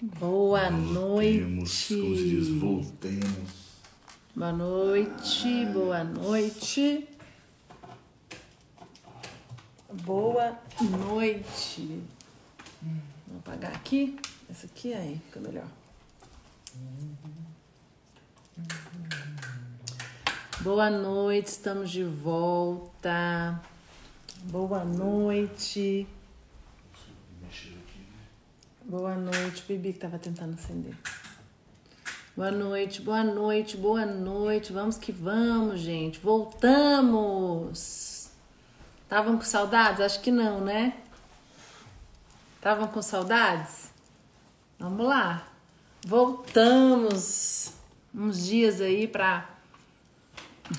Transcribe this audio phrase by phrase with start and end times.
[0.00, 1.40] Boa noite.
[1.40, 3.50] Voltemos, como se diz, voltemos.
[4.32, 7.08] Boa noite, boa noite.
[10.04, 10.56] Boa
[11.08, 12.00] noite.
[13.26, 14.16] Vou apagar aqui.
[14.48, 15.66] Essa aqui aí, fica melhor.
[20.60, 23.60] Boa noite, estamos de volta.
[24.44, 26.06] Boa noite.
[28.88, 30.94] Boa noite, Bibi que tava tentando acender.
[32.34, 34.72] Boa noite, boa noite, boa noite.
[34.72, 36.18] Vamos que vamos, gente.
[36.18, 37.50] Voltamos.
[39.02, 40.00] Estavam com saudades?
[40.00, 40.94] Acho que não, né?
[42.56, 43.90] Estavam com saudades?
[44.78, 45.46] Vamos lá.
[46.06, 47.74] Voltamos.
[48.14, 49.50] Uns dias aí para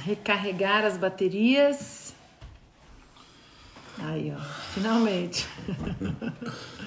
[0.02, 2.16] recarregar as baterias.
[4.00, 4.42] Aí, ó,
[4.74, 5.48] finalmente.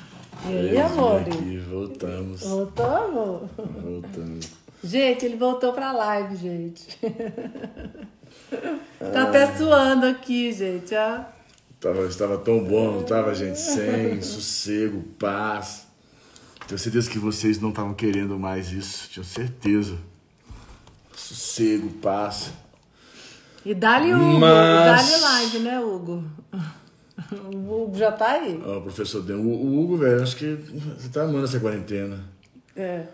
[0.49, 1.21] E aí, amor?
[1.21, 2.41] Aqui, voltamos.
[2.43, 3.49] Voltou, amor?
[3.57, 4.49] Voltamos.
[4.83, 6.99] Gente, ele voltou pra live, gente.
[9.13, 11.21] tá até suando aqui, gente, ó.
[11.81, 13.59] Tava, estava tão bom, não tava, gente?
[13.59, 15.87] Sem sossego, paz.
[16.67, 19.09] Tenho certeza que vocês não estavam querendo mais isso.
[19.11, 19.97] Tinha certeza.
[21.17, 22.51] Sossego, paz.
[23.65, 26.25] E dá-lhe Hugo, Mas- dá-lhe live, né, Hugo?
[27.53, 28.63] O Hugo já tá aí.
[28.65, 32.25] Ó, professor Dan, o, o Hugo, velho, acho que você tá amando essa quarentena.
[32.75, 33.05] É.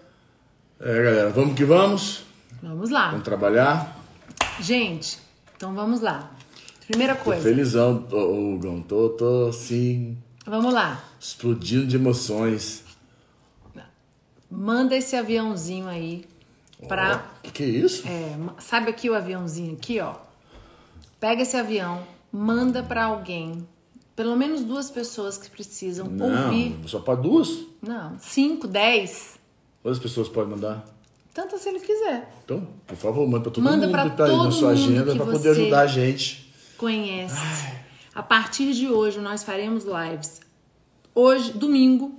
[0.81, 2.25] É, galera, vamos que vamos.
[2.63, 3.11] Vamos lá.
[3.11, 3.99] Vamos trabalhar.
[4.61, 5.19] Gente,
[5.57, 6.31] então vamos lá.
[6.87, 8.81] Primeira Tô coisa, felizão, ô, ô, Hugão.
[8.81, 11.03] Tô, tô, assim, vamos lá.
[11.21, 12.85] explodindo de emoções.
[14.51, 16.25] Manda esse aviãozinho aí
[16.89, 18.07] pra Ó, que é isso?
[18.09, 20.15] É, sabe aqui o aviãozinho aqui, ó?
[21.21, 22.03] Pega esse avião,
[22.33, 23.67] manda pra alguém,
[24.19, 26.71] pelo menos duas pessoas que precisam ouvir.
[26.81, 27.49] Não, só pra duas?
[27.81, 29.39] Não, cinco, dez,
[29.81, 30.85] Quantas pessoas podem mandar?
[31.33, 32.29] tanto se ele quiser.
[32.45, 35.31] Então, por favor, manda pra todo Manda mundo que tá aí na sua agenda você-
[35.33, 36.53] poder ajudar a gente.
[36.77, 37.37] Conhece.
[38.13, 40.41] A partir de hoje nós faremos lives.
[41.15, 42.13] Hoje, domingo,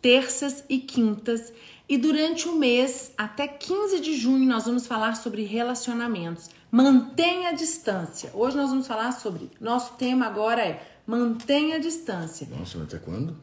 [0.00, 1.52] terças e quintas.
[1.88, 6.48] E durante o mês, até 15 de junho, nós vamos falar sobre relacionamentos.
[6.70, 8.30] Mantenha a distância.
[8.32, 9.50] Hoje nós vamos falar sobre.
[9.60, 12.46] Nosso tema agora é mantenha a distância.
[12.50, 13.36] Nossa, mas até quando?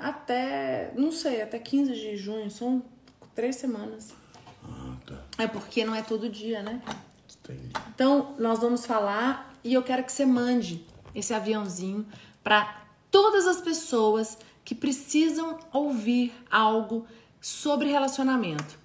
[0.00, 2.82] Até, não sei, até 15 de junho, são
[3.34, 4.14] três semanas.
[4.64, 5.20] Ah, tá.
[5.38, 6.80] É porque não é todo dia, né?
[7.44, 7.72] Entendi.
[7.94, 10.84] Então, nós vamos falar e eu quero que você mande
[11.14, 12.06] esse aviãozinho
[12.42, 17.06] para todas as pessoas que precisam ouvir algo
[17.40, 18.78] sobre relacionamento,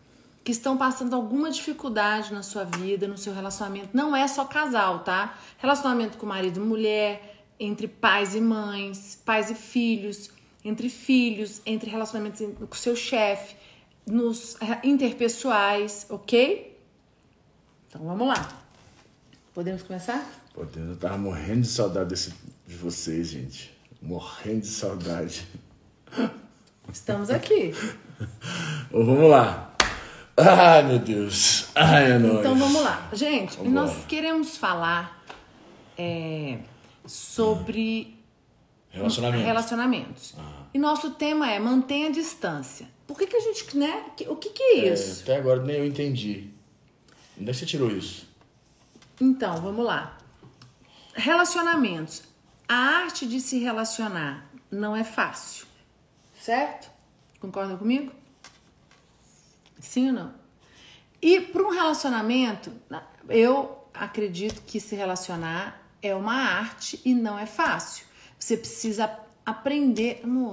[0.44, 3.90] que estão passando alguma dificuldade na sua vida, no seu relacionamento.
[3.94, 5.38] Não é só casal, tá?
[5.58, 10.30] Relacionamento com marido e mulher, entre pais e mães, pais e filhos,
[10.64, 13.56] entre filhos, entre relacionamentos com seu chefe,
[14.06, 16.78] nos interpessoais, ok?
[17.88, 18.50] Então vamos lá.
[19.54, 20.26] Podemos começar?
[20.54, 22.34] Pô, Deus, eu tava morrendo de saudade desse,
[22.66, 23.76] de vocês, gente.
[24.02, 25.48] Morrendo de saudade.
[26.92, 27.74] Estamos aqui.
[28.92, 29.76] Bom, vamos lá.
[30.38, 31.70] Ai, meu Deus.
[31.74, 32.40] Ai, é nóis.
[32.40, 33.10] Então vamos lá.
[33.14, 33.70] Gente, Vambora.
[33.72, 35.24] nós queremos falar
[35.98, 36.60] é,
[37.08, 38.18] sobre
[38.90, 39.44] Relacionamento.
[39.46, 40.34] relacionamentos.
[40.74, 42.88] E nosso tema é mantenha a distância.
[43.06, 44.06] Por que, que a gente, né?
[44.28, 45.24] O que, que é É, isso?
[45.24, 46.50] até agora nem eu entendi.
[47.40, 48.28] Onde é que você tirou isso?
[49.22, 50.18] Então, vamos lá.
[51.14, 52.24] Relacionamentos.
[52.68, 55.66] A arte de se relacionar não é fácil.
[56.40, 56.90] Certo?
[57.40, 58.12] Concorda comigo?
[59.80, 60.34] Sim ou não?
[61.22, 62.72] E para um relacionamento,
[63.30, 68.06] eu acredito que se relacionar é uma arte e não é fácil.
[68.38, 69.10] Você precisa
[69.46, 70.22] aprender.
[70.24, 70.52] Amor,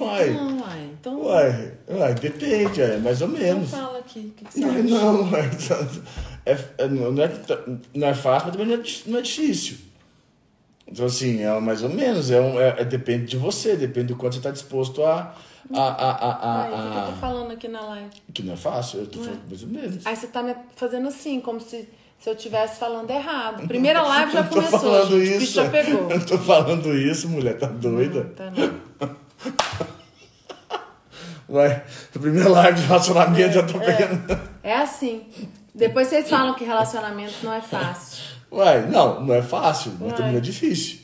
[0.00, 0.30] Uai.
[0.30, 0.90] não, uai.
[0.98, 3.70] Então, Uai, uai, depende, é mais ou então menos.
[3.70, 4.20] fala aqui.
[4.20, 4.82] O que, que você Não, acha?
[4.82, 5.50] não, uai,
[6.46, 7.30] é, é, não, é,
[7.94, 9.78] não é fácil, mas também não é, não é difícil.
[10.88, 14.16] Então, assim, é mais ou menos, é, um, é, é- depende de você, depende do
[14.16, 15.34] quanto você está disposto a.
[15.72, 18.10] a, a, a, Uai, o que, eu a, tô a falando aqui na live?
[18.32, 20.06] que não é fácil, eu tô falando mais ou menos.
[20.06, 23.66] Aí você tá me fazendo assim, como se, se eu estivesse falando errado.
[23.68, 25.14] Primeira live já começou, falando gente.
[25.14, 25.52] O bicho isso.
[25.54, 26.10] já pegou.
[26.10, 28.24] Eu tô falando isso, mulher, tá doida?
[28.36, 29.16] Tá, não.
[31.48, 34.40] A primeira live de relacionamento já tô pegando.
[34.64, 35.22] É assim.
[35.72, 38.24] Depois vocês falam que relacionamento não é fácil.
[38.50, 40.16] Uai, não, não é fácil, mas Uai.
[40.16, 41.00] também é difícil.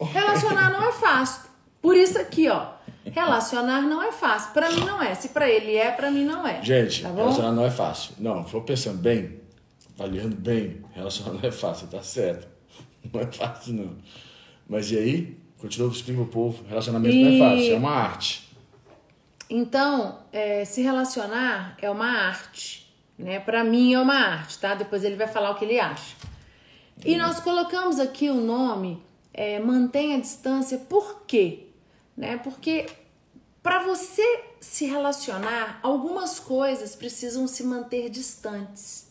[0.00, 1.42] Relacionar não é fácil.
[1.82, 2.68] Por isso aqui, ó.
[3.04, 4.52] Relacionar não é fácil.
[4.52, 5.14] Pra mim não é.
[5.14, 6.62] Se pra ele é, pra mim não é.
[6.62, 8.14] Gente, tá relacionar não é fácil.
[8.18, 9.40] Não, for pensando bem,
[10.00, 12.48] avaliando bem, relacionar não é fácil, tá certo.
[13.12, 13.96] Não é fácil, não.
[14.66, 15.38] Mas e aí?
[15.58, 16.64] Continua, explica pro povo.
[16.66, 18.50] Relacionamento não é E- fácil, é uma arte.
[19.48, 23.40] Então, é, se relacionar é uma arte, né?
[23.40, 24.74] Para mim é uma arte, tá?
[24.74, 26.14] Depois ele vai falar o que ele acha.
[27.04, 29.02] E nós colocamos aqui o nome
[29.32, 31.66] é, mantenha a distância, por quê?
[32.16, 32.36] Né?
[32.38, 32.86] Porque
[33.62, 34.22] para você
[34.60, 39.09] se relacionar, algumas coisas precisam se manter distantes,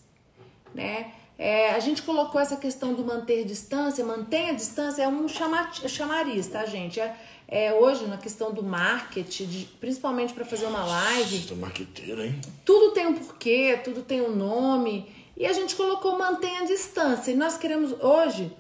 [0.74, 1.12] né?
[1.38, 6.48] É, a gente colocou essa questão do manter distância, mantenha a distância, é um chamariz,
[6.48, 7.00] tá, gente?
[7.00, 7.16] É,
[7.48, 11.56] é, hoje, na questão do marketing, de, principalmente para fazer uma live.
[11.56, 12.40] Marqueteira, hein?
[12.66, 15.10] Tudo tem um porquê, tudo tem um nome.
[15.36, 17.32] E a gente colocou mantenha a distância.
[17.32, 18.52] E nós queremos hoje,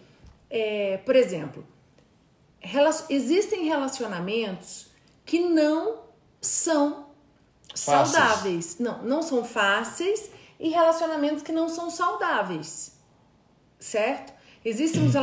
[0.50, 1.68] é, por exemplo,
[3.10, 4.88] existem relacionamentos
[5.26, 6.00] que não
[6.42, 7.10] são
[7.76, 8.12] fáceis.
[8.12, 8.80] saudáveis.
[8.80, 12.92] Não, não são fáceis e relacionamentos que não são saudáveis.
[13.80, 14.34] Certo?
[14.64, 15.14] Existem os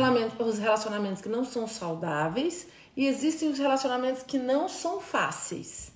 [0.59, 5.91] relacionamentos que não são saudáveis e existem os relacionamentos que não são fáceis.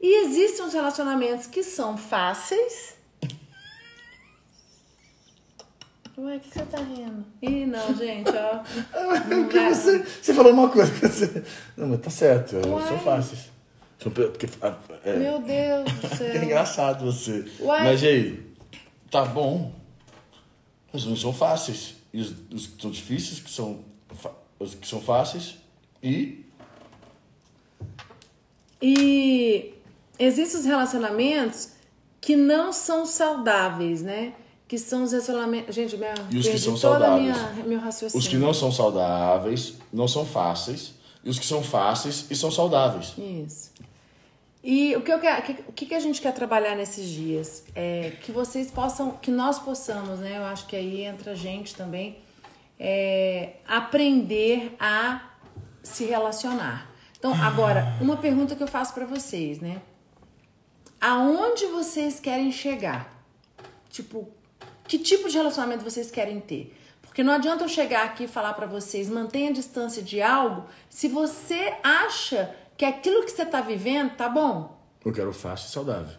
[0.00, 2.94] E existem os relacionamentos que são fáceis.
[6.16, 7.24] Ué, o que, você tá rindo?
[7.42, 8.62] Ih, não, gente, ó.
[9.28, 11.42] Não você, você falou uma coisa que você.
[11.76, 12.86] Não, mas tá certo, Uai.
[12.86, 13.50] são fáceis.
[13.98, 14.46] Porque,
[15.04, 16.26] é, Meu Deus do céu.
[16.28, 17.44] É engraçado você.
[17.58, 17.84] Uai.
[17.84, 18.53] Mas aí,
[19.14, 19.70] tá bom.
[20.92, 21.94] Mas não são fáceis.
[22.12, 23.84] E os, os que são difíceis, que são,
[24.58, 25.56] os que são fáceis,
[26.02, 26.44] e
[28.82, 29.74] e
[30.18, 31.70] existem os relacionamentos
[32.20, 34.34] que não são saudáveis, né?
[34.66, 35.74] Que são os relacionamentos.
[35.74, 37.22] Gente, minha, e os que são saudáveis.
[37.22, 38.20] Minha, meu raciocínio.
[38.20, 40.94] Os que não são saudáveis, não são fáceis.
[41.22, 43.14] E os que são fáceis e são saudáveis.
[43.16, 43.70] Isso.
[44.66, 47.64] E o que, eu quero, o que a gente quer trabalhar nesses dias?
[47.74, 50.38] É que vocês possam, que nós possamos, né?
[50.38, 52.16] Eu acho que aí entra a gente também,
[52.80, 55.20] é, aprender a
[55.82, 56.90] se relacionar.
[57.18, 59.82] Então, agora, uma pergunta que eu faço para vocês, né?
[60.98, 63.22] Aonde vocês querem chegar?
[63.90, 64.26] Tipo,
[64.88, 66.74] que tipo de relacionamento vocês querem ter?
[67.02, 70.64] Porque não adianta eu chegar aqui e falar para vocês, mantenha a distância de algo,
[70.88, 74.78] se você acha que aquilo que você tá vivendo tá bom.
[75.04, 76.16] Eu quero fácil e saudável.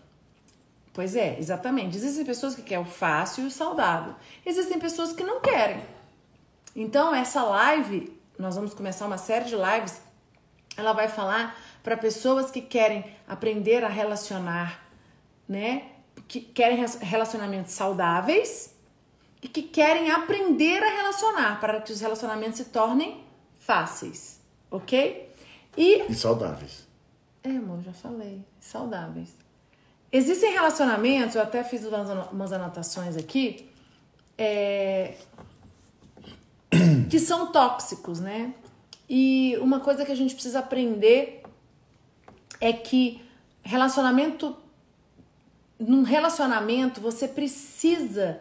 [0.94, 1.98] Pois é, exatamente.
[1.98, 4.16] Existem pessoas que querem o fácil e o saudável.
[4.46, 5.82] Existem pessoas que não querem.
[6.76, 10.02] Então, essa live, nós vamos começar uma série de lives
[10.78, 14.84] ela vai falar para pessoas que querem aprender a relacionar,
[15.48, 15.92] né?
[16.28, 18.76] Que querem relacionamentos saudáveis
[19.42, 23.24] e que querem aprender a relacionar para que os relacionamentos se tornem
[23.60, 25.25] fáceis, ok?
[25.78, 26.88] E, e saudáveis.
[27.44, 28.44] É, amor, já falei.
[28.60, 29.36] Saudáveis.
[30.12, 31.84] Existem relacionamentos, eu até fiz
[32.32, 33.70] umas anotações aqui,
[34.38, 35.16] é,
[37.10, 38.54] que são tóxicos, né?
[39.10, 41.44] E uma coisa que a gente precisa aprender
[42.60, 43.22] é que
[43.62, 44.56] relacionamento
[45.78, 48.40] num relacionamento você precisa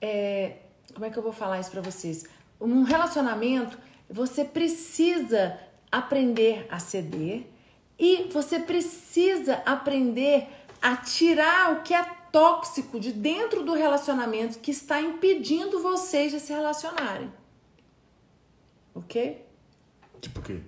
[0.00, 0.56] é,
[0.94, 2.24] como é que eu vou falar isso para vocês?
[2.60, 3.78] Num relacionamento
[4.08, 5.58] você precisa
[5.90, 7.46] aprender a ceder
[7.98, 10.48] e você precisa aprender
[10.80, 12.02] a tirar o que é
[12.32, 17.30] tóxico de dentro do relacionamento que está impedindo vocês de se relacionarem.
[18.94, 19.44] Ok?
[20.20, 20.60] Tipo o quê?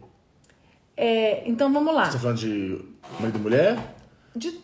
[0.97, 2.07] É, então vamos lá.
[2.07, 2.85] Você tá falando de
[3.19, 3.95] marido e mulher?
[4.35, 4.61] De,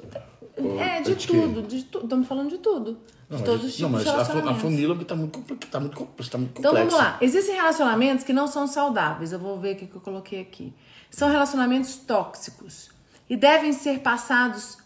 [0.80, 1.62] é, de, tudo.
[1.62, 2.98] De tu, estamos falando de tudo.
[3.28, 4.56] Não, de todos os tipos não, mas de relacionamentos.
[4.56, 5.38] a funila que está muito,
[5.70, 7.18] tá muito, tá muito Então vamos lá.
[7.20, 9.32] Existem relacionamentos que não são saudáveis.
[9.32, 10.72] Eu vou ver o que eu coloquei aqui.
[11.10, 12.90] São relacionamentos tóxicos
[13.28, 14.78] e devem ser passados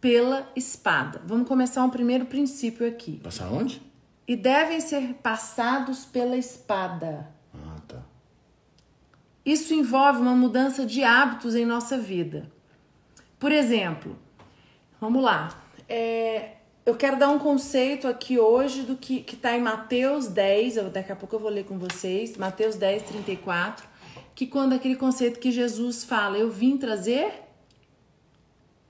[0.00, 1.20] pela espada.
[1.26, 3.20] Vamos começar um primeiro princípio aqui.
[3.22, 3.82] Passar onde?
[4.26, 7.28] E devem ser passados pela espada.
[9.44, 12.50] Isso envolve uma mudança de hábitos em nossa vida.
[13.38, 14.18] Por exemplo,
[15.00, 15.60] vamos lá.
[15.88, 16.52] É,
[16.84, 21.10] eu quero dar um conceito aqui hoje do que está em Mateus 10, eu, daqui
[21.12, 23.86] a pouco eu vou ler com vocês, Mateus 10, 34,
[24.34, 27.32] que quando aquele conceito que Jesus fala, eu vim trazer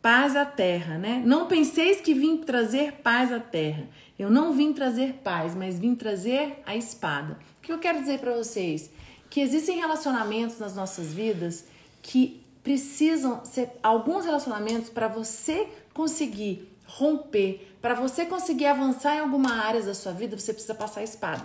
[0.03, 1.23] paz à terra, né?
[1.25, 3.87] Não penseis que vim trazer paz à terra.
[4.19, 7.39] Eu não vim trazer paz, mas vim trazer a espada.
[7.59, 8.91] O que eu quero dizer para vocês?
[9.31, 11.65] que existem relacionamentos nas nossas vidas
[12.03, 19.53] que precisam ser alguns relacionamentos para você conseguir romper, para você conseguir avançar em alguma
[19.53, 21.43] área da sua vida, você precisa passar a espada.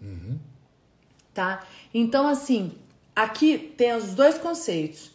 [0.00, 0.38] Uhum.
[1.32, 1.64] Tá?
[1.94, 2.76] Então, assim,
[3.14, 5.12] aqui tem os dois conceitos.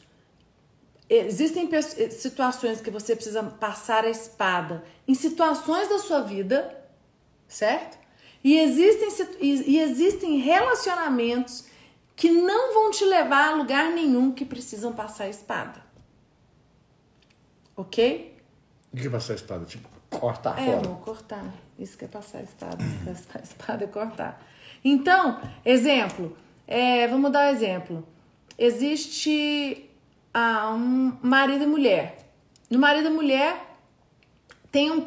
[1.10, 1.70] Existem
[2.12, 6.84] situações que você precisa passar a espada em situações da sua vida,
[7.48, 7.98] certo?
[8.44, 9.10] E existem,
[9.42, 11.66] e existem relacionamentos
[12.16, 15.82] que não vão te levar a lugar nenhum que precisam passar a espada.
[17.76, 18.37] Ok?
[18.98, 19.66] O que é passar a espada?
[19.66, 20.88] Tipo, cortar É, fora.
[20.88, 21.46] vou cortar.
[21.78, 22.78] Isso que é passar a espada.
[23.06, 24.42] Passar a espada é cortar.
[24.84, 26.36] Então, exemplo.
[26.68, 28.08] é, vamos dar um exemplo.
[28.58, 29.90] Existe
[30.34, 32.18] ah, um marido e mulher.
[32.70, 33.64] No marido e mulher
[34.72, 35.04] tem um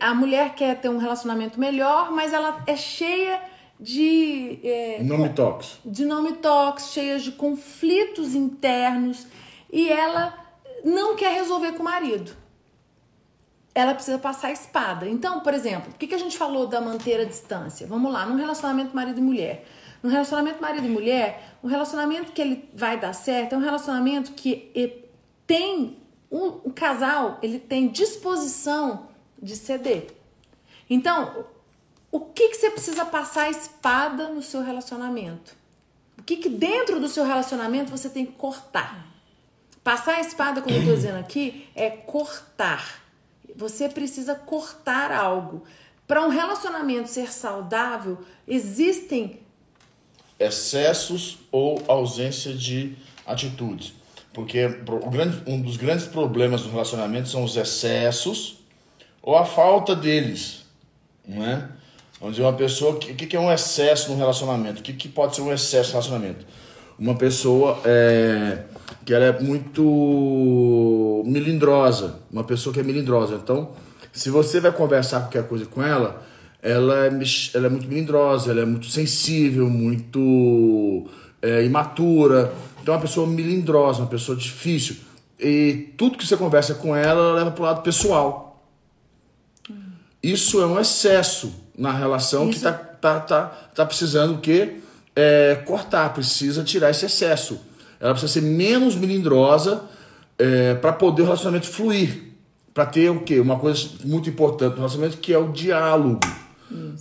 [0.00, 3.40] a mulher quer ter um relacionamento melhor, mas ela é cheia
[3.78, 5.78] de é, Nome tox.
[5.84, 9.26] de nome tox, cheias de conflitos internos
[9.70, 10.34] e ela
[10.84, 12.32] não quer resolver com o marido.
[13.78, 15.08] Ela precisa passar a espada.
[15.08, 17.86] Então, por exemplo, por que, que a gente falou da manter a distância?
[17.86, 19.64] Vamos lá, num relacionamento marido e mulher.
[20.02, 24.32] No relacionamento marido e mulher, o relacionamento que ele vai dar certo é um relacionamento
[24.32, 25.04] que
[25.46, 25.96] tem
[26.28, 30.08] um, o casal, ele tem disposição de ceder.
[30.90, 31.46] Então,
[32.10, 35.54] o que, que você precisa passar a espada no seu relacionamento?
[36.18, 39.06] O que, que dentro do seu relacionamento você tem que cortar?
[39.84, 43.06] Passar a espada, como eu estou dizendo aqui, é cortar.
[43.56, 45.64] Você precisa cortar algo.
[46.06, 49.40] Para um relacionamento ser saudável, existem
[50.38, 53.92] excessos ou ausência de atitudes.
[54.32, 54.66] Porque
[55.46, 58.58] um dos grandes problemas do relacionamento são os excessos
[59.22, 60.64] ou a falta deles.
[61.26, 61.68] Não é?
[62.20, 62.92] Vamos dizer, uma pessoa.
[62.92, 64.80] O que que é um excesso no relacionamento?
[64.80, 66.46] O que, que pode ser um excesso no relacionamento?
[66.98, 68.64] Uma pessoa é,
[69.04, 72.20] que ela é muito melindrosa.
[72.30, 73.34] Uma pessoa que é melindrosa.
[73.42, 73.70] Então,
[74.12, 76.22] se você vai conversar qualquer coisa com ela,
[76.62, 77.10] ela é,
[77.54, 81.06] ela é muito melindrosa, ela é muito sensível, muito
[81.40, 82.52] é, imatura.
[82.82, 84.96] Então, é uma pessoa melindrosa, uma pessoa difícil.
[85.38, 88.66] E tudo que você conversa com ela, ela leva pro lado pessoal.
[90.22, 94.78] Isso é um excesso na relação que Isso- tá, tá, tá, tá precisando o quê?
[95.14, 97.60] É, cortar, precisa tirar esse excesso.
[98.00, 99.82] Ela precisa ser menos melindrosa
[100.80, 102.24] para poder o relacionamento fluir.
[102.72, 103.40] Para ter o quê?
[103.40, 106.20] Uma coisa muito importante no relacionamento que é o diálogo.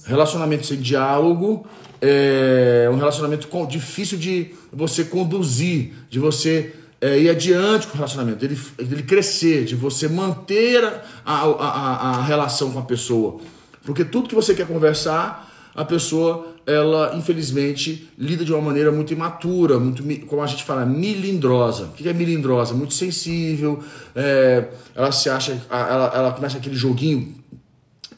[0.06, 1.68] Relacionamento sem diálogo
[2.02, 7.96] é um relacionamento com- difícil de você conduzir, de você é, ir adiante com o
[7.98, 13.40] relacionamento, dele, dele crescer, de você manter a, a, a, a relação com a pessoa.
[13.86, 19.14] Porque tudo que você quer conversar, a pessoa, ela infelizmente lida de uma maneira muito
[19.14, 21.86] imatura, muito, como a gente fala, milindrosa.
[21.86, 22.74] O que é milindrosa?
[22.74, 23.82] Muito sensível,
[24.14, 27.36] é, ela se acha, ela, ela começa aquele joguinho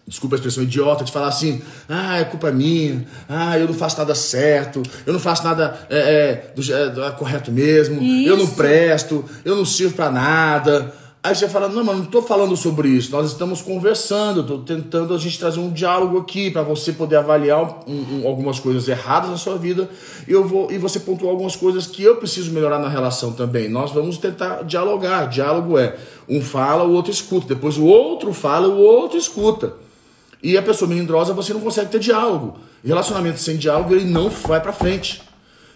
[0.07, 3.95] desculpa a expressão idiota, de falar assim, ah, é culpa minha, ah, eu não faço
[3.99, 8.35] nada certo, eu não faço nada é, é, do, é, do- é correto mesmo, eu
[8.35, 8.55] não Isso.
[8.55, 10.91] presto, eu não sirvo pra nada.
[11.21, 15.13] Aí você fala, não, mas não tô falando sobre isso, nós estamos conversando, tô tentando
[15.13, 19.29] a gente trazer um diálogo aqui para você poder avaliar um- um- algumas coisas erradas
[19.29, 19.89] na sua vida
[20.25, 23.67] e, eu vou, e você pontuar algumas coisas que eu preciso melhorar na relação também.
[23.67, 25.25] Nós vamos tentar dialogar.
[25.27, 25.97] Diálogo é
[26.27, 29.73] um fala, o outro escuta, depois o outro fala, o outro escuta.
[30.41, 32.57] E a pessoa melindrosa, você não consegue ter diálogo.
[32.81, 35.21] Relacionamento sem diálogo, ele não vai pra frente.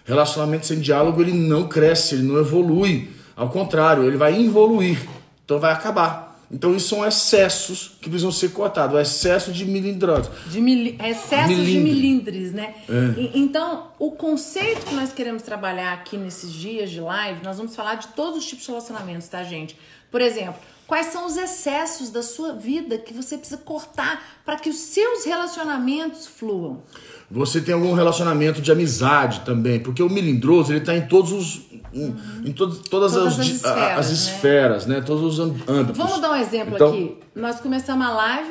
[0.06, 3.10] Relacionamento sem diálogo, ele não cresce, ele não evolui.
[3.36, 4.98] Ao contrário, ele vai involuir.
[5.44, 6.32] Então vai acabar.
[6.50, 8.94] Então isso são excessos que precisam ser cortados.
[8.94, 10.30] O excesso de melindrosa.
[10.46, 11.82] de mili- excessos de Milindre.
[11.82, 12.74] milindres, né?
[13.16, 17.74] E- então, o conceito que nós queremos trabalhar aqui nesses dias de live, nós vamos
[17.74, 19.76] falar de todos os tipos de relacionamentos, tá, gente?
[20.10, 20.54] Por exemplo,
[20.86, 25.24] quais são os excessos da sua vida que você precisa cortar para que os seus
[25.24, 26.82] relacionamentos fluam?
[27.30, 31.62] Você tem algum relacionamento de amizade também, porque o melindroso ele está em todos os,
[31.92, 32.14] em,
[32.44, 34.12] em todos- todas, Todas as, as esferas, as né?
[34.14, 35.00] esferas, né?
[35.00, 35.96] Todos os âmb- âmbitos.
[35.98, 37.16] Vamos dar um exemplo Então- aqui.
[37.34, 38.50] Nós começamos a live,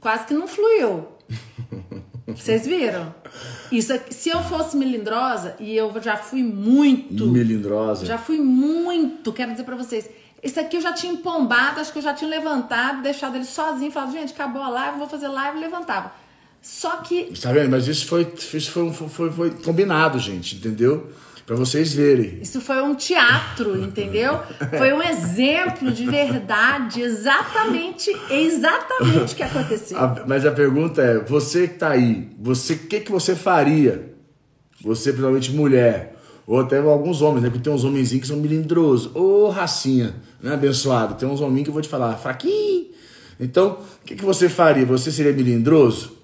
[0.00, 1.06] quase que não fluiu.
[2.28, 3.14] Vocês viram?
[3.72, 7.26] Isso se eu fosse melindrosa, e eu já fui muito.
[7.26, 8.04] Melindrosa.
[8.04, 10.08] Já fui muito, quero dizer pra vocês.
[10.42, 13.90] Esse aqui eu já tinha empombado, acho que eu já tinha levantado, deixado ele sozinho,
[13.90, 16.12] falado, gente, acabou a live, vou fazer live, e levantava.
[16.60, 17.70] Só que Tá vendo?
[17.70, 21.08] Mas isso foi, isso foi, um- foi, foi combinado, gente, entendeu?
[21.46, 22.40] Pra vocês verem.
[22.42, 24.38] isso foi um teatro, entendeu?
[24.76, 29.98] Foi um exemplo de verdade, exatamente, exatamente o que aconteceu.
[29.98, 34.12] A- mas a pergunta é, você que tá aí, você, o que, que você faria?
[34.82, 37.48] Você, principalmente mulher, ou até alguns homens, né?
[37.48, 39.10] Porque tem uns homenzinhos que são melindrosos.
[39.16, 41.14] Ô, racinha, né, abençoado?
[41.14, 42.88] Tem uns hominhos que eu vou te falar, fraquinho.
[43.40, 44.84] Então, o que, que você faria?
[44.84, 46.17] Você seria melindroso?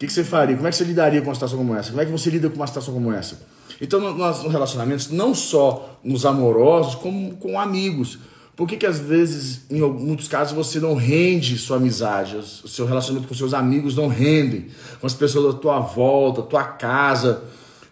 [0.00, 0.56] Que, que você faria?
[0.56, 1.90] Como é que você lidaria com uma situação como essa?
[1.90, 3.38] Como é que você lida com uma situação como essa?
[3.78, 8.18] Então, nós, nos relacionamentos, não só nos amorosos, como com amigos.
[8.56, 12.86] Por que, que às vezes, em muitos casos, você não rende sua amizade, o seu
[12.86, 17.42] relacionamento com seus amigos não rendem, com as pessoas da tua volta, tua casa,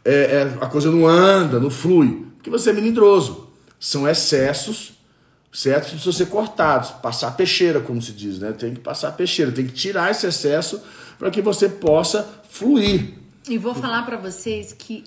[0.02, 3.48] é, é, a coisa não anda, não flui, porque você é melindroso.
[3.78, 4.96] São excessos
[5.52, 5.84] certo?
[5.84, 8.52] Que precisam ser cortados, passar peixeira, como se diz, né?
[8.52, 10.80] Tem que passar peixeira, tem que tirar esse excesso
[11.18, 13.14] para que você possa fluir.
[13.48, 15.04] E vou falar para vocês que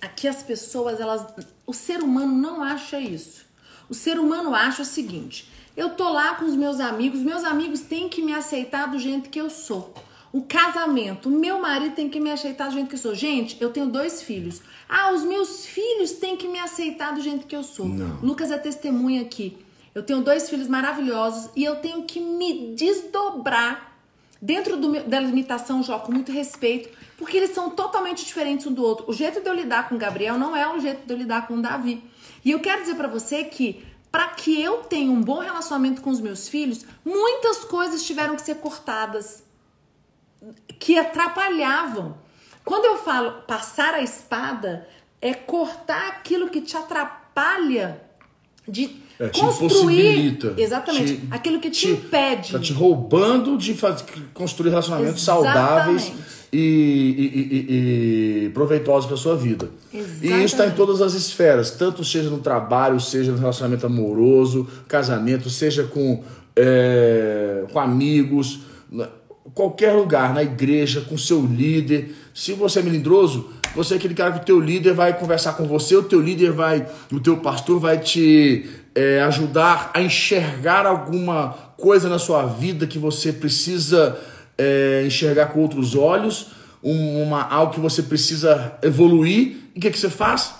[0.00, 1.26] aqui as pessoas, elas,
[1.66, 3.46] o ser humano não acha isso.
[3.88, 7.80] O ser humano acha o seguinte: eu tô lá com os meus amigos, meus amigos
[7.80, 9.94] têm que me aceitar do jeito que eu sou.
[10.30, 13.14] O casamento, meu marido tem que me aceitar do jeito que eu sou.
[13.14, 14.60] Gente, eu tenho dois filhos.
[14.86, 17.86] Ah, os meus filhos têm que me aceitar do jeito que eu sou.
[17.86, 18.20] Não.
[18.20, 19.56] Lucas é testemunha aqui.
[19.94, 23.87] Eu tenho dois filhos maravilhosos e eu tenho que me desdobrar
[24.40, 28.82] dentro do, da limitação, Jó, com muito respeito, porque eles são totalmente diferentes um do
[28.82, 29.04] outro.
[29.08, 31.60] O jeito de eu lidar com Gabriel não é o jeito de eu lidar com
[31.60, 32.02] Davi.
[32.44, 36.08] E eu quero dizer para você que para que eu tenha um bom relacionamento com
[36.08, 39.44] os meus filhos, muitas coisas tiveram que ser cortadas
[40.78, 42.16] que atrapalhavam.
[42.64, 44.88] Quando eu falo passar a espada,
[45.20, 48.07] é cortar aquilo que te atrapalha
[48.68, 50.38] de é, te construir.
[50.56, 51.16] Exatamente.
[51.16, 52.52] Te, aquilo que te, te, impede.
[52.52, 55.54] Tá te roubando de fazer, construir relacionamentos Exatamente.
[55.54, 56.12] saudáveis
[56.52, 59.68] e, e, e, e, proveitosos para sua vida.
[59.92, 60.26] Exatamente.
[60.26, 64.68] E isso está em todas as esferas, tanto seja no trabalho, seja no relacionamento amoroso,
[64.86, 66.22] casamento, seja com,
[66.54, 68.60] é, com amigos
[69.54, 72.14] qualquer lugar, na igreja, com seu líder.
[72.32, 75.64] Se você é melindroso, você é aquele cara que o teu líder vai conversar com
[75.66, 81.50] você, o teu líder vai, o teu pastor vai te é, ajudar a enxergar alguma
[81.76, 84.18] coisa na sua vida que você precisa
[84.56, 86.48] é, enxergar com outros olhos,
[86.82, 89.56] uma, algo que você precisa evoluir.
[89.74, 90.54] E o que, que você faz?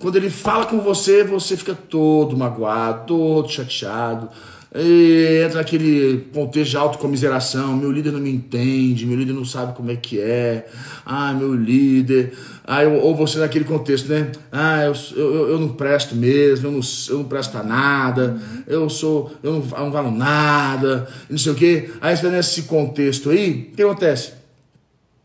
[0.00, 4.28] Quando ele fala com você, você fica todo magoado, todo chateado
[4.78, 9.74] e entra naquele contexto de autocomiseração, meu líder não me entende, meu líder não sabe
[9.74, 10.66] como é que é,
[11.04, 14.30] ah, meu líder, ah, eu, ou você naquele contexto, né?
[14.52, 18.90] Ah, eu, eu, eu não presto mesmo, eu não, eu não presto pra nada, eu
[18.90, 21.90] sou, eu não, eu não valo nada, não sei o quê.
[22.00, 24.32] Aí você vai nesse contexto aí, o que acontece?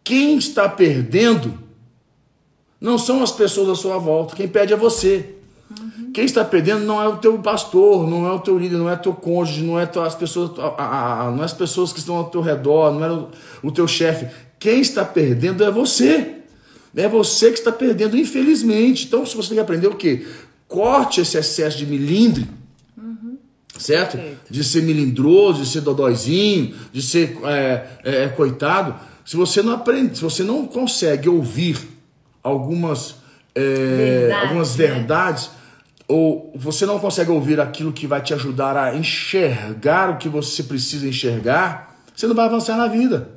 [0.03, 1.59] Quem está perdendo
[2.79, 5.40] não são as pessoas à sua volta, quem perde é você.
[6.13, 8.95] Quem está perdendo não é o teu pastor, não é o teu líder, não é
[8.95, 12.93] teu cônjuge, não é as pessoas, não é as pessoas que estão ao teu redor,
[12.93, 13.27] não é o,
[13.63, 14.27] o teu chefe.
[14.59, 16.35] Quem está perdendo é você.
[16.95, 19.05] É você que está perdendo, infelizmente.
[19.07, 20.27] Então, se você tem que aprender o quê?
[20.67, 22.47] Corte esse excesso de milindre,
[22.97, 23.37] uhum.
[23.77, 24.17] certo?
[24.17, 24.39] Perfeito.
[24.49, 28.95] De ser milindroso, de ser dodóizinho, de ser é, é, coitado.
[29.25, 31.77] Se você não aprende, se você não consegue ouvir
[32.43, 33.15] algumas,
[33.55, 35.60] é, algumas né?
[36.11, 40.61] Ou você não consegue ouvir aquilo que vai te ajudar a enxergar o que você
[40.61, 43.29] precisa enxergar, você não vai avançar na vida.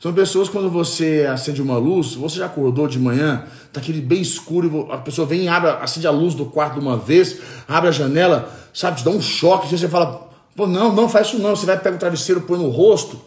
[0.00, 4.22] São pessoas quando você acende uma luz, você já acordou de manhã, tá aquele bem
[4.22, 7.90] escuro, a pessoa vem e abre, acende a luz do quarto de uma vez, abre
[7.90, 11.54] a janela, sabe, te dá um choque, você fala, pô, não, não faz isso não,
[11.54, 13.20] você vai pegar o travesseiro, põe no rosto.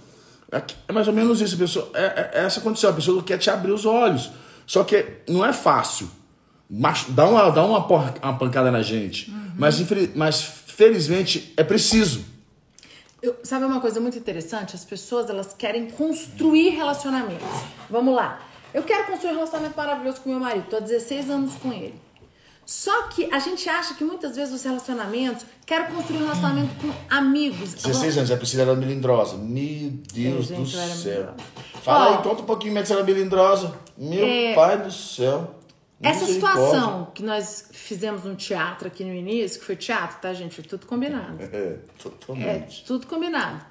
[0.87, 3.51] É mais ou menos isso, pessoa, é, é, é essa condição, a pessoa quer te
[3.51, 4.31] abrir os olhos.
[4.65, 6.09] Só que não é fácil
[6.69, 9.31] dá uma, dá uma, uma pancada na gente.
[9.31, 9.51] Uhum.
[9.57, 9.79] Mas,
[10.15, 12.25] mas felizmente é preciso.
[13.21, 14.75] Eu, sabe uma coisa muito interessante?
[14.75, 17.47] As pessoas elas querem construir relacionamentos.
[17.89, 18.39] Vamos lá.
[18.73, 20.67] Eu quero construir um relacionamento maravilhoso com meu marido.
[20.69, 21.95] Tô há 16 anos com ele.
[22.63, 26.93] Só que a gente acha que muitas vezes os relacionamentos quero construir um relacionamento com
[27.09, 27.73] amigos.
[27.75, 29.37] 16 anos, é Priscila era melindrosa.
[29.37, 31.33] Meu Deus do céu.
[31.81, 33.73] Fala Ó, aí, conta um pouquinho como é que você era melindrosa.
[33.97, 34.53] Meu é...
[34.53, 35.56] pai do céu.
[36.01, 40.53] Essa situação que nós fizemos no teatro aqui no início, que foi teatro, tá, gente?
[40.53, 41.41] Foi tudo combinado.
[41.41, 42.81] É, totalmente.
[42.83, 43.65] É, tudo combinado.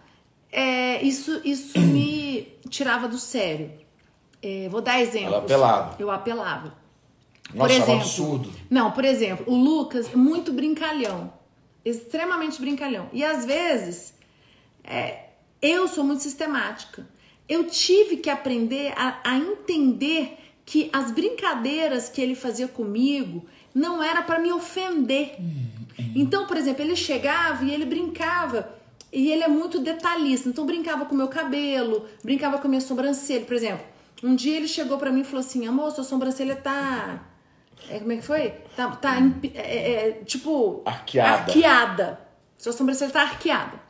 [0.50, 3.70] É, isso, isso me tirava do sério.
[4.42, 5.32] É, vou dar exemplos.
[5.32, 5.96] Ela apelava.
[5.98, 6.74] Eu apelava.
[7.54, 8.52] Nossa, por exemplo, absurdo.
[8.68, 11.32] Não, por exemplo, o Lucas, muito brincalhão.
[11.84, 13.08] Extremamente brincalhão.
[13.12, 14.14] E às vezes,
[14.82, 15.26] é,
[15.62, 17.06] eu sou muito sistemática.
[17.48, 24.02] Eu tive que aprender a, a entender que as brincadeiras que ele fazia comigo não
[24.02, 25.36] era para me ofender.
[26.14, 28.68] Então, por exemplo, ele chegava e ele brincava
[29.12, 30.48] e ele é muito detalhista.
[30.48, 33.86] Então, brincava com o meu cabelo, brincava com a minha sobrancelha, por exemplo.
[34.22, 37.22] Um dia ele chegou para mim e falou assim: "Amor, sua sobrancelha tá
[37.88, 38.50] é, como é que foi?
[38.74, 39.16] Tá, tá
[39.54, 41.42] é, é, é, tipo arqueada.
[41.42, 42.20] arqueada.
[42.58, 43.80] Sua sobrancelha tá arqueada.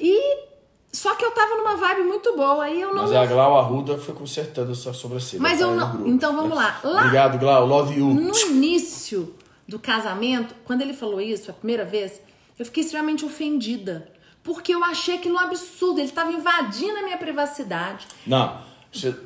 [0.00, 0.47] E
[0.92, 3.02] só que eu tava numa vibe muito boa, aí eu não.
[3.02, 5.42] Mas a Glau Arruda foi consertando essa sobrancelha.
[5.42, 6.06] Mas eu não.
[6.06, 6.80] Então vamos lá.
[6.82, 7.02] lá.
[7.02, 7.66] Obrigado, Glau.
[7.66, 8.06] Love you.
[8.06, 9.34] No início
[9.66, 12.20] do casamento, quando ele falou isso a primeira vez,
[12.58, 14.10] eu fiquei extremamente ofendida.
[14.42, 16.00] Porque eu achei aquilo um absurdo.
[16.00, 18.06] Ele estava invadindo a minha privacidade.
[18.26, 18.58] Não,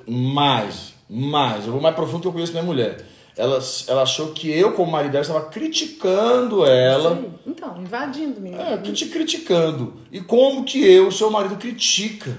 [0.08, 1.64] mais, mais.
[1.64, 3.06] Eu vou mais profundo que eu conheço minha mulher.
[3.36, 7.16] Ela, ela achou que eu, como marido dela, estava criticando ela.
[7.16, 7.32] Sim.
[7.46, 9.94] Então, invadindo me É, te criticando.
[10.10, 12.36] E como que eu, seu marido, critica?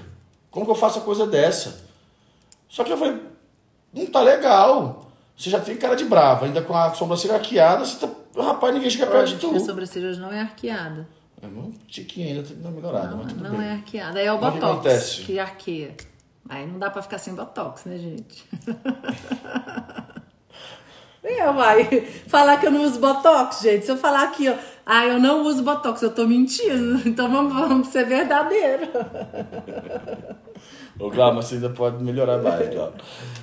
[0.50, 1.82] Como que eu faço a coisa dessa?
[2.68, 3.20] Só que eu falei,
[3.92, 5.10] não tá legal.
[5.36, 8.08] Você já tem cara de brava, ainda com a sobrancelha arqueada, você tá...
[8.40, 9.58] rapaz, ninguém chega perto de tu.
[9.58, 11.08] sobrancelha hoje não é arqueada.
[11.42, 13.66] É um tiquinho ainda, tá dando melhorada, Não, mas tudo não bem.
[13.66, 14.18] é arqueada.
[14.20, 15.22] Aí é o Mas que botox acontece?
[15.22, 15.94] que arqueia.
[16.48, 18.44] Aí não dá pra ficar sem botox, né, gente?
[21.24, 21.84] Eu, vai
[22.28, 23.86] falar que eu não uso botox, gente.
[23.86, 27.00] Se eu falar aqui, ó, ah, eu não uso botox, eu tô mentindo.
[27.08, 28.88] Então vamos, vamos ser verdadeiro.
[30.98, 32.68] Ô, Cláudio, mas você ainda pode melhorar mais.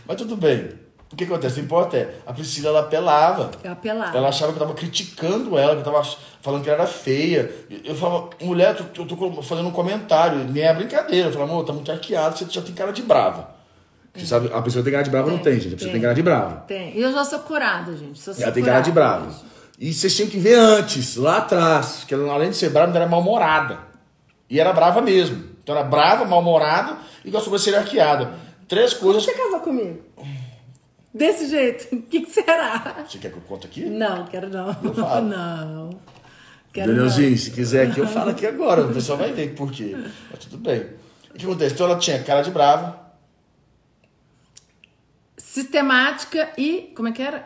[0.08, 0.70] Mas tudo bem.
[1.12, 1.60] O que acontece?
[1.60, 3.52] O importa é, a Priscila, ela apelava.
[3.64, 4.18] Eu apelava.
[4.18, 6.02] Ela achava que eu tava criticando ela, que eu tava
[6.42, 7.52] falando que ela era feia.
[7.84, 11.28] Eu falava, mulher, eu tô, eu tô fazendo um comentário, nem é brincadeira.
[11.28, 13.61] Eu falava, amor, tá muito arqueado, você já tem cara de brava.
[14.14, 15.74] Você sabe, a pessoa tem cara de brava, não tem, gente.
[15.74, 16.66] A pessoa tem cara de brava.
[16.68, 16.98] Tem.
[16.98, 18.20] E eu já sou curada, gente.
[18.20, 19.32] Sou Ela tem cara de brava.
[19.80, 23.08] E vocês tinham que ver antes, lá atrás, que ela, além de ser brava, era
[23.08, 23.80] mal-humorada.
[24.50, 25.44] E era brava mesmo.
[25.64, 28.34] Então era brava, mal-humorada e com a sobrancelha arqueada.
[28.68, 29.24] Três coisas.
[29.24, 30.02] Você casou comigo?
[31.14, 31.94] Desse jeito?
[31.96, 33.04] O que, que será?
[33.08, 33.86] Você quer que eu conte aqui?
[33.86, 34.76] Não, quero não.
[34.84, 35.28] Eu falo.
[35.28, 35.90] Não.
[36.74, 38.86] Quero Danielzinho, se quiser aqui, eu falo aqui agora.
[38.86, 39.94] O pessoal vai ver por quê.
[40.30, 40.86] Mas tudo bem.
[41.34, 41.74] O que acontece?
[41.74, 42.98] Então ela tinha cara de brava.
[45.52, 46.94] Sistemática e.
[46.96, 47.46] Como é que era?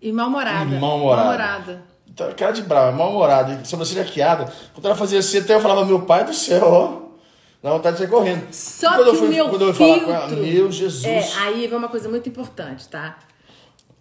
[0.00, 0.64] E mal-humorada.
[0.64, 1.22] Mal-humorada.
[1.22, 1.82] Mal-humorada.
[2.08, 4.50] Então, cara de brava, mal-humorada, e sobrancelha arqueada.
[4.72, 7.02] Quando ela fazia assim, até eu falava, meu pai do céu, ó.
[7.62, 8.46] Dá vontade de sair correndo.
[8.50, 10.00] Só quando que eu fui, meu quando eu filtro...
[10.06, 11.04] falar com ela, meu Jesus.
[11.04, 13.18] É, aí vem uma coisa muito importante, tá?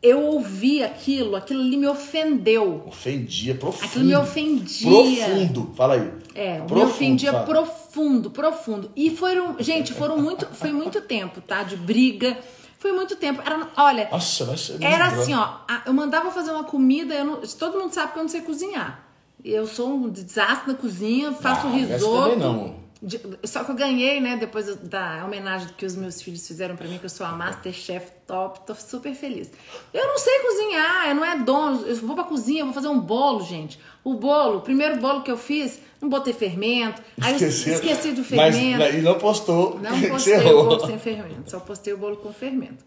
[0.02, 2.86] Eu ouvi aquilo, aquilo ali me ofendeu.
[2.88, 3.86] Ofendia, profundo.
[3.86, 5.26] Aquilo me ofendia.
[5.26, 5.74] Profundo.
[5.76, 6.12] Fala aí.
[6.34, 7.46] É, me Profundo, ofendia fala.
[7.46, 8.92] profundo, profundo.
[8.96, 11.64] E foram, gente, foram muito, foi muito tempo, tá?
[11.64, 12.38] De briga.
[12.82, 13.44] Foi muito tempo.
[13.46, 14.82] Era, olha, Nossa, ser.
[14.84, 15.50] Era assim, ó.
[15.86, 19.04] Eu mandava fazer uma comida, eu não, todo mundo sabe que eu não sei cozinhar.
[19.46, 22.24] Eu sou um desastre na cozinha, faço Ah, essa risoto.
[22.32, 22.76] também não.
[23.04, 26.88] De- só que eu ganhei, né, depois da homenagem que os meus filhos fizeram pra
[26.88, 29.50] mim, que eu sou a Masterchef top, tô super feliz.
[29.92, 32.90] Eu não sei cozinhar, eu não é dono, eu vou pra cozinha, eu vou fazer
[32.90, 33.80] um bolo, gente.
[34.04, 37.74] O bolo, o primeiro bolo que eu fiz, não botei fermento, aí eu Esqueceu.
[37.74, 38.96] esqueci do Mas, fermento.
[38.98, 39.80] e não postou.
[39.80, 42.86] Não postei o bolo sem fermento, só postei o bolo com fermento.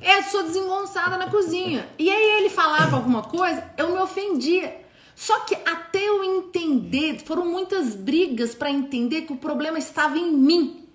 [0.00, 1.86] É, sou desengonçada na cozinha.
[1.98, 4.85] E aí ele falava alguma coisa, eu me ofendia.
[5.16, 10.30] Só que até eu entender, foram muitas brigas para entender que o problema estava em
[10.30, 10.86] mim.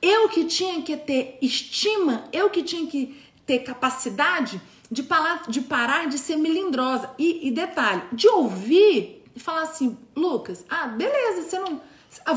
[0.00, 5.60] Eu que tinha que ter estima, eu que tinha que ter capacidade de parar de,
[5.60, 7.10] parar de ser melindrosa.
[7.18, 11.80] E, e detalhe, de ouvir e falar assim, Lucas, ah, beleza, você não.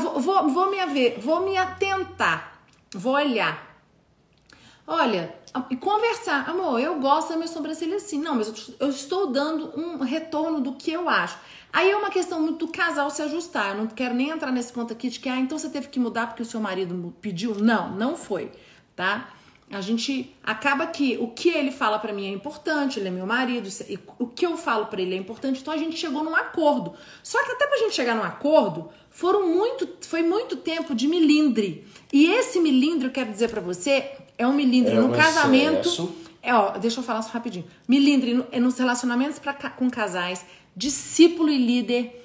[0.00, 3.80] vou, vou, vou me ver, vou me atentar, vou olhar.
[4.84, 5.32] Olha,
[5.70, 8.18] e conversar, amor, eu gosto da minha sobrancelha assim.
[8.18, 11.38] Não, mas eu, estou dando um retorno do que eu acho.
[11.72, 13.70] Aí é uma questão muito do casal se ajustar.
[13.70, 16.00] Eu não quero nem entrar nesse ponto aqui de que, ah, então você teve que
[16.00, 17.54] mudar porque o seu marido pediu.
[17.54, 18.50] Não, não foi,
[18.96, 19.28] tá?
[19.70, 23.24] A gente acaba que o que ele fala pra mim é importante, ele é meu
[23.24, 23.70] marido,
[24.18, 26.92] o que eu falo pra ele é importante, então a gente chegou num acordo.
[27.22, 31.86] Só que até pra gente chegar num acordo, foram muito, foi muito tempo de milindre.
[32.12, 35.88] E esse milindre, eu quero dizer pra você, é um milindre É no um casamento.
[35.88, 36.16] excesso.
[36.42, 37.64] É, ó, deixa eu falar só rapidinho.
[37.86, 40.44] Milindre no- é nos relacionamentos pra, com casais,
[40.76, 42.24] discípulo e líder,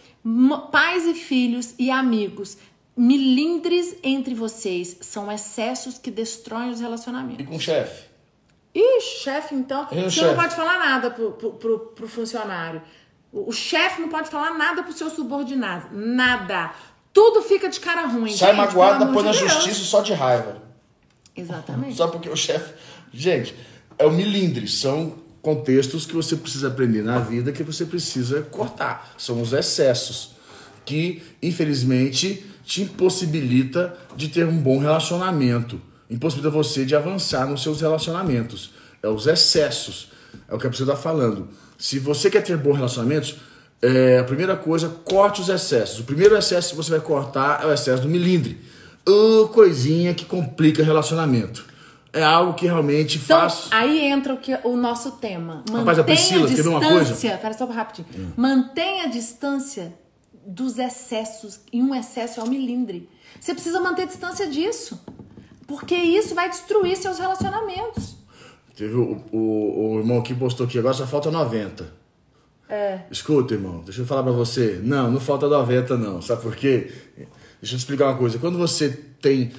[0.71, 2.57] pais e filhos e amigos.
[2.95, 7.45] Milindres entre vocês são excessos que destroem os E relacionamentos.
[7.45, 8.07] com o chefe?
[8.73, 9.87] Ixi, chefe, então.
[9.91, 10.35] E o Você não chefe?
[10.41, 12.81] pode falar nada pro, pro, pro, pro funcionário.
[13.31, 15.87] O, o chefe não pode falar nada pro seu subordinado.
[15.91, 16.71] Nada.
[17.13, 18.31] Tudo fica de cara ruim.
[18.35, 19.51] Sai gente, magoado, põe na de Deus.
[19.53, 20.61] justiça só de raiva.
[21.37, 21.95] Exatamente.
[21.95, 22.73] Só porque o chefe.
[23.13, 23.55] Gente,
[23.97, 24.67] é o milindre.
[24.67, 29.13] São contextos que você precisa aprender na vida que você precisa cortar.
[29.17, 30.31] São os excessos
[30.83, 35.79] que, infelizmente, te impossibilita de ter um bom relacionamento.
[36.09, 38.71] Impossibilita você de avançar nos seus relacionamentos.
[39.01, 40.09] É os excessos.
[40.49, 41.49] É o que a pessoa está falando.
[41.77, 43.37] Se você quer ter bons relacionamentos,
[43.81, 45.99] é, a primeira coisa, corte os excessos.
[45.99, 48.59] O primeiro excesso que você vai cortar é o excesso do milindre.
[49.07, 51.65] Ô, coisinha que complica relacionamento.
[52.13, 53.67] É algo que realmente Então, faz.
[53.71, 55.55] aí entra o, que, o nosso tema.
[55.57, 56.71] Mantenha Rapaz, a Priscila, a distância.
[56.71, 57.13] uma coisa?
[57.13, 57.37] Hum.
[57.41, 58.33] Pera só rapidinho.
[58.35, 59.93] Mantenha a distância
[60.45, 61.59] dos excessos.
[61.71, 63.09] E um excesso é o milindre.
[63.39, 64.99] Você precisa manter a distância disso.
[65.67, 68.15] Porque isso vai destruir seus relacionamentos.
[68.75, 71.91] Teve o, o, o irmão que postou aqui, agora só falta 90.
[72.69, 73.01] É.
[73.11, 74.79] Escuta, irmão, deixa eu falar pra você.
[74.83, 76.21] Não, não falta 90, não.
[76.21, 76.91] Sabe por quê?
[77.61, 78.39] Deixa eu explicar uma coisa.
[78.39, 78.89] Quando você
[79.21, 79.51] tem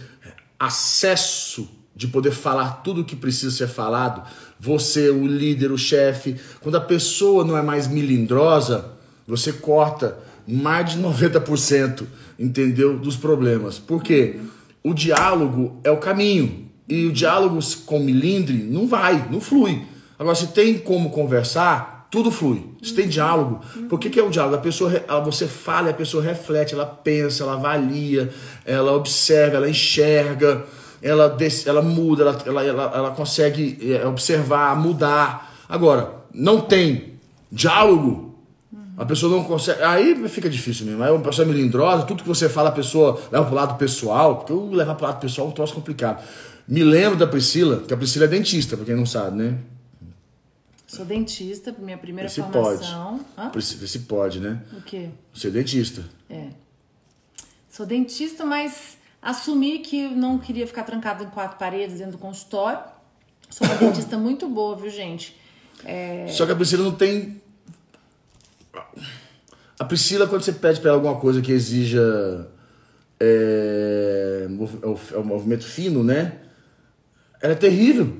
[0.59, 4.23] acesso de poder falar tudo o que precisa ser falado.
[4.61, 6.37] Você, o líder, o chefe.
[6.61, 8.93] Quando a pessoa não é mais melindrosa,
[9.27, 12.07] você corta mais de 90%,
[12.39, 12.97] entendeu?
[12.97, 13.81] Dos problemas.
[13.81, 14.39] Por quê?
[14.83, 16.69] O diálogo é o caminho.
[16.89, 19.83] E o diálogo com milindre não vai, não flui.
[20.17, 22.65] Agora, se tem como conversar, tudo flui.
[22.83, 24.57] Se tem diálogo, por que, que é o diálogo?
[24.57, 24.91] A pessoa,
[25.25, 28.31] você fala a pessoa reflete, ela pensa, ela avalia,
[28.65, 30.65] ela observa, ela enxerga,
[31.03, 35.55] ela, ela muda, ela, ela, ela, ela consegue é, observar, mudar.
[35.69, 37.19] Agora, não tem
[37.53, 38.29] diálogo,
[38.97, 39.83] a pessoa não consegue.
[39.83, 41.03] Aí fica difícil mesmo.
[41.03, 44.37] Aí uma pessoa é melindrosa, tudo que você fala, a pessoa leva pro lado pessoal,
[44.37, 46.25] porque eu levar pro lado pessoal é um troço complicado.
[46.67, 49.59] Me lembro da Priscila, que a Priscila é dentista, pra quem não sabe, né?
[50.89, 53.21] Sou dentista, minha primeira se formação.
[53.37, 53.57] Pode.
[53.57, 53.77] Hã?
[53.79, 54.61] Vê se pode, né?
[54.73, 55.11] O quê?
[55.35, 56.03] Ser dentista.
[56.29, 56.49] É.
[57.71, 62.81] Sou dentista, mas assumi que não queria ficar trancado em quatro paredes dentro do consultório.
[63.51, 65.37] Sou uma dentista muito boa, viu, gente?
[65.85, 66.27] É...
[66.29, 67.41] Só que a Priscila não tem
[69.79, 72.49] a Priscila, quando você pede para ela alguma coisa que exija
[73.21, 74.49] é,
[75.13, 76.39] é um movimento fino, né?
[77.41, 78.17] Ela é terrível.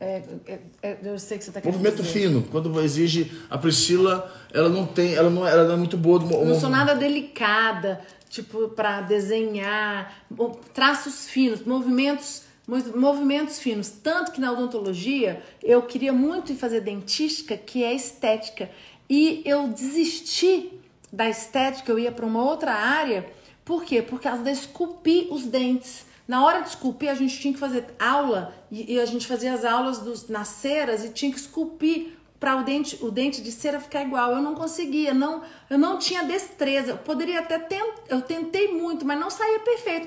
[0.00, 2.20] É, é, é, eu sei que você tá Movimento dizer.
[2.20, 2.42] fino.
[2.50, 3.30] Quando exige.
[3.50, 5.14] A Priscila, ela não tem.
[5.14, 10.24] Ela não, ela não é muito boa do Não sou nada delicada, tipo, para desenhar.
[10.72, 12.48] Traços finos, movimentos
[12.94, 13.90] movimentos finos.
[13.90, 18.70] Tanto que na odontologia eu queria muito fazer dentística, que é estética.
[19.08, 20.70] E eu desisti
[21.12, 23.26] da estética, eu ia para uma outra área.
[23.64, 24.00] Por quê?
[24.00, 26.06] Por causa de esculpir os dentes.
[26.30, 29.52] Na hora de esculpir, a gente tinha que fazer aula e, e a gente fazia
[29.52, 33.50] as aulas dos, nas ceras e tinha que esculpir para o dente, o dente de
[33.50, 34.30] cera ficar igual.
[34.30, 36.92] Eu não conseguia, não, eu não tinha destreza.
[36.92, 40.06] Eu poderia até tent, eu tentei muito, mas não saía perfeito.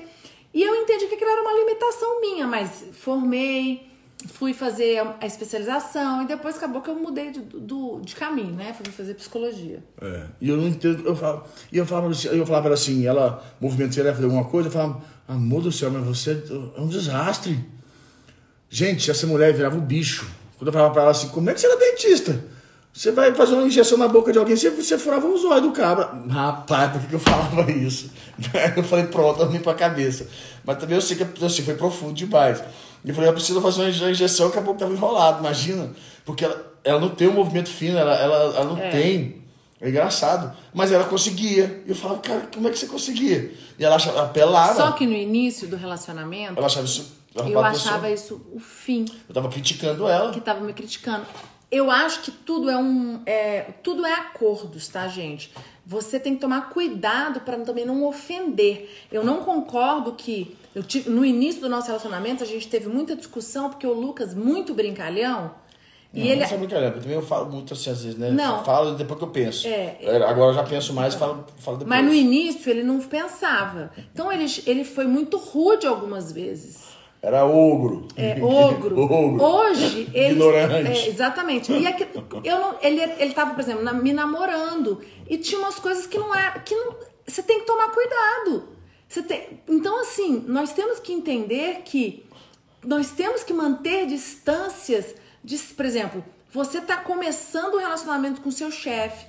[0.54, 3.86] E eu entendi que aquilo era uma limitação minha, mas formei,
[4.26, 8.72] fui fazer a especialização e depois acabou que eu mudei de, do, de caminho, né?
[8.72, 9.84] Fui fazer psicologia.
[10.00, 10.26] É.
[10.40, 14.14] E eu não entendo, eu falo, e eu falava eu falava assim, ela, movimento ela
[14.14, 16.42] fazer alguma coisa, eu falava, amor do céu, mas você
[16.76, 17.58] é um desastre.
[18.68, 20.26] Gente, essa mulher virava um bicho.
[20.58, 22.44] Quando eu falava pra ela assim, como é que você era dentista?
[22.92, 25.72] Você vai fazer uma injeção na boca de alguém, você, você furava os olhos do
[25.72, 26.10] cabra.
[26.30, 28.08] Rapaz, por que, que eu falava isso?
[28.76, 30.28] Eu falei, pronto, eu para a cabeça.
[30.64, 32.62] Mas também eu sei que assim, foi profundo demais.
[33.04, 35.90] E eu falei, eu preciso fazer uma injeção, que tava enrolado, imagina.
[36.24, 38.90] Porque ela, ela não tem um movimento fino, ela, ela, ela não é.
[38.90, 39.43] tem.
[39.84, 40.56] É engraçado.
[40.72, 41.82] Mas ela conseguia.
[41.86, 43.52] E eu falava, cara, como é que você conseguia?
[43.78, 44.74] E ela achava, apelava.
[44.74, 46.54] Só que no início do relacionamento.
[46.56, 47.12] Ela achava isso.
[47.34, 49.04] Eu achava isso o fim.
[49.28, 50.32] Eu tava criticando ela.
[50.32, 51.26] Que tava me criticando.
[51.70, 53.20] Eu acho que tudo é um.
[53.26, 55.52] É, tudo é acordos, tá, gente?
[55.84, 58.88] Você tem que tomar cuidado para também não ofender.
[59.12, 60.56] Eu não concordo que.
[60.74, 64.34] Eu tive, no início do nosso relacionamento, a gente teve muita discussão, porque o Lucas,
[64.34, 65.62] muito brincalhão.
[66.14, 66.40] Não, e ele...
[66.40, 68.30] não é brincadeira, eu também eu falo muito assim às vezes, né?
[68.30, 68.64] Não.
[68.64, 69.66] Falo depois que eu penso.
[69.66, 71.88] É, Agora eu já penso mais e falo, falo depois.
[71.88, 73.90] Mas no início ele não pensava.
[74.12, 76.94] Então ele, ele foi muito rude algumas vezes.
[77.24, 78.06] Era ogro.
[78.16, 79.00] É, ogro.
[79.00, 79.42] ogro.
[79.42, 80.34] Hoje, ele.
[80.34, 80.90] Ignorante.
[80.90, 81.72] É, exatamente.
[81.72, 82.06] E aqui,
[82.44, 85.00] eu não, ele, ele tava, por exemplo, na, me namorando.
[85.28, 86.50] E tinha umas coisas que não é.
[86.64, 86.94] Que não,
[87.26, 88.68] você tem que tomar cuidado.
[89.08, 92.24] Você tem, então, assim, nós temos que entender que
[92.84, 95.14] nós temos que manter distâncias.
[95.44, 99.26] De, por exemplo, você está começando um relacionamento com seu chefe.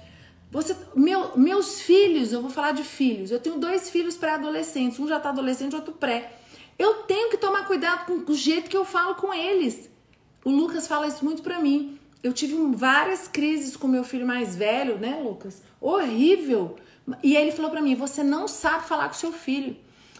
[0.49, 3.29] Você, meu, meus filhos, eu vou falar de filhos.
[3.29, 4.97] Eu tenho dois filhos pré-adolescentes.
[4.97, 6.31] Um já está adolescente, outro pré.
[6.79, 9.89] Eu tenho que tomar cuidado com o jeito que eu falo com eles.
[10.45, 11.99] O Lucas fala isso muito pra mim.
[12.23, 15.61] Eu tive várias crises com meu filho mais velho, né, Lucas?
[15.81, 16.77] Horrível.
[17.21, 19.75] E ele falou pra mim: você não sabe falar com seu filho.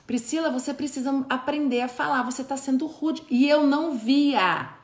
[0.05, 2.23] Priscila, você precisa aprender a falar.
[2.23, 3.23] Você tá sendo rude.
[3.29, 4.74] E eu não via.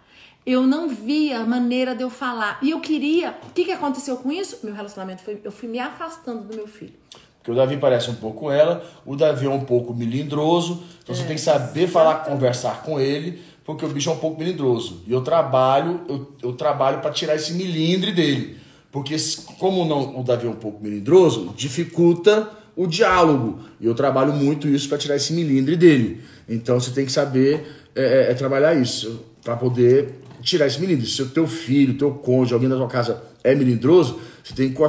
[0.45, 2.59] Eu não via a maneira de eu falar.
[2.61, 3.37] E eu queria.
[3.49, 4.59] O que, que aconteceu com isso?
[4.63, 5.39] Meu relacionamento foi.
[5.43, 6.93] Eu fui me afastando do meu filho.
[7.41, 11.17] Porque o Davi parece um pouco ela, o Davi é um pouco melindroso, então é,
[11.17, 15.01] você tem que saber falar, conversar com ele, porque o bicho é um pouco melindroso.
[15.07, 18.57] E eu trabalho, eu, eu trabalho para tirar esse milindre dele.
[18.91, 19.15] Porque
[19.57, 23.59] como não, o Davi é um pouco melindroso, dificulta o diálogo.
[23.79, 26.21] E eu trabalho muito isso para tirar esse milindre dele.
[26.47, 31.05] Então você tem que saber é, é, é trabalhar isso para poder tirar esse milindre.
[31.05, 34.81] Se o teu filho, teu cônjuge, alguém da tua casa é melindroso, você tem que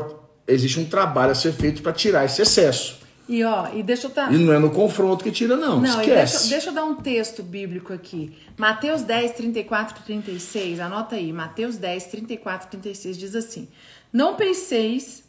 [0.46, 3.00] existe um trabalho a ser feito para tirar esse excesso.
[3.28, 4.30] E ó, e deixa eu tá...
[4.30, 5.80] E não é no confronto que tira, não.
[5.80, 6.38] Não, Esquece.
[6.38, 8.36] Deixa, deixa, eu dar um texto bíblico aqui.
[8.58, 10.80] Mateus 10, 34 e 36.
[10.80, 11.32] Anota aí.
[11.32, 13.68] Mateus 10, 34 e 36 diz assim:
[14.12, 15.22] Não penseis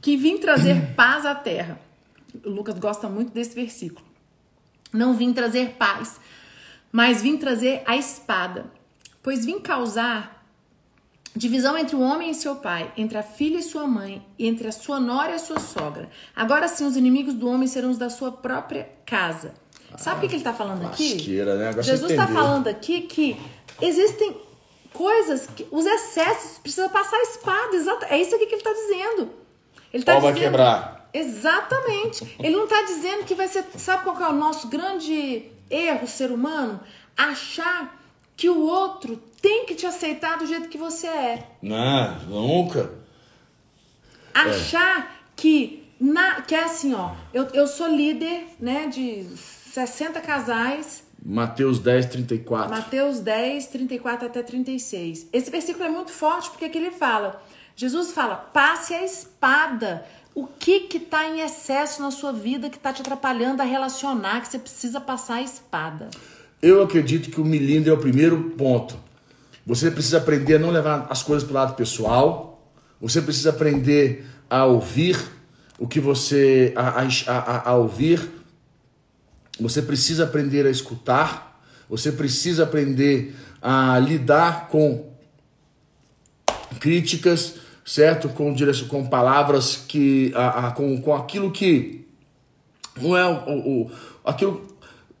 [0.00, 1.78] que vim trazer paz à terra.
[2.44, 4.04] O Lucas gosta muito desse versículo.
[4.92, 6.18] Não vim trazer paz,
[6.90, 8.64] mas vim trazer a espada.
[9.26, 10.46] Pois vim causar
[11.34, 14.68] divisão entre o homem e seu pai, entre a filha e sua mãe, e entre
[14.68, 16.08] a sua nora e a sua sogra.
[16.36, 19.52] Agora sim, os inimigos do homem serão os da sua própria casa.
[19.98, 21.28] Sabe o que, que ele está falando aqui?
[21.44, 21.68] Né?
[21.70, 23.36] Agora Jesus está falando aqui que
[23.82, 24.40] existem
[24.92, 27.74] coisas que os excessos precisa passar a espada.
[27.74, 28.04] Exato.
[28.08, 29.30] É isso aqui que ele está dizendo.
[29.92, 31.10] Ele tá Pau vai dizendo- quebrar.
[31.12, 32.36] Exatamente.
[32.38, 33.64] Ele não está dizendo que vai ser.
[33.76, 36.78] Sabe qual é o nosso grande erro, ser humano?
[37.16, 38.05] Achar
[38.36, 41.46] que o outro tem que te aceitar do jeito que você é.
[41.62, 42.92] Não, nunca.
[44.34, 45.82] Achar que.
[45.98, 47.14] Na, que é assim, ó.
[47.32, 49.24] Eu, eu sou líder, né, de
[49.72, 51.04] 60 casais.
[51.24, 52.70] Mateus 10, 34.
[52.70, 55.28] Mateus 10, 34 até 36.
[55.32, 57.42] Esse versículo é muito forte porque aqui ele fala,
[57.74, 60.06] Jesus fala, passe a espada.
[60.34, 64.42] O que que tá em excesso na sua vida que tá te atrapalhando a relacionar,
[64.42, 66.10] que você precisa passar a espada?
[66.62, 68.96] Eu acredito que o milímetro é o primeiro ponto.
[69.66, 72.70] Você precisa aprender a não levar as coisas para o lado pessoal.
[73.00, 75.18] Você precisa aprender a ouvir
[75.78, 76.72] o que você.
[76.76, 78.20] a, a, a, ouvir.
[79.60, 81.60] Você precisa aprender a escutar.
[81.88, 85.10] Você precisa aprender a lidar com
[86.80, 88.28] críticas, certo?
[88.28, 88.54] Com,
[88.88, 90.32] com palavras que.
[90.34, 92.06] A, a- com, com aquilo que
[93.00, 93.90] não é o- o-
[94.24, 94.75] aquilo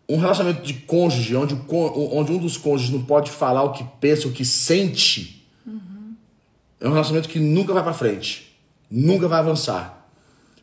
[0.08, 3.84] um relacionamento de cônjuge onde, o onde um dos cônjuges não pode falar o que
[4.00, 5.46] pensa, o que sente,
[6.80, 8.56] é um relacionamento que nunca vai para frente,
[8.90, 9.96] nunca vai avançar.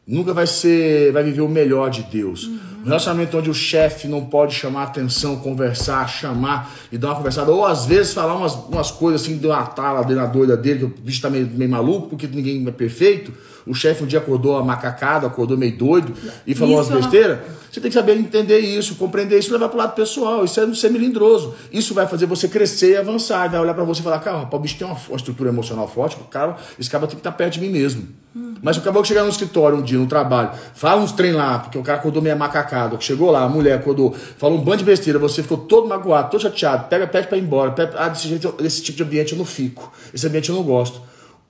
[0.06, 2.50] Nunca vai ser, vai viver o melhor de Deus.
[2.82, 7.50] Um relacionamento onde o chefe não pode chamar atenção, conversar, chamar e dar uma conversada,
[7.50, 10.80] ou às vezes falar umas, umas coisas assim, de uma tala dele na doida dele,
[10.80, 13.32] que o bicho tá meio, meio maluco, porque ninguém é perfeito.
[13.66, 16.14] O chefe um dia acordou macacado, acordou meio doido
[16.46, 17.40] e falou Isso umas é uma- besteiras.
[17.72, 20.46] Você tem que saber entender isso, compreender isso, e levar pro lado pessoal.
[20.46, 21.56] Isso é não ser melindroso.
[21.72, 23.50] Isso vai fazer você crescer e avançar.
[23.50, 25.88] Vai olhar pra você e falar, cara, rapaz, o bicho tem uma, uma estrutura emocional
[25.88, 28.08] forte, o cara, esse cara tem que estar perto de mim mesmo.
[28.62, 31.78] Mas acabou que chegar no escritório um dia, no trabalho, fala uns trem lá, porque
[31.78, 32.96] o cara acordou meio macacado.
[33.00, 36.42] Chegou lá, a mulher acordou, falou um bando de besteira, você ficou todo magoado, todo
[36.42, 37.72] chateado, pega, pede pra ir embora.
[37.72, 39.92] Pede, ah, desse, jeito, desse tipo de ambiente eu não fico.
[40.14, 41.02] Esse ambiente eu não gosto.